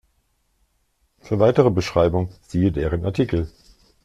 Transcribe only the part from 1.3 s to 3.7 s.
weitere Beschreibung siehe deren Artikel.